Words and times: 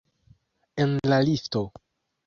En 0.85 0.97
la 1.13 1.21
lifto. 1.31 1.65